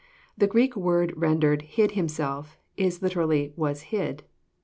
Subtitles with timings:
[0.35, 4.23] The Greek word rendered "hid Himself" is literally "was hid."